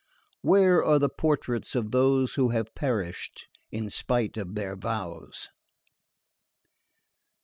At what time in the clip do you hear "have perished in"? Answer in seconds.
2.49-3.87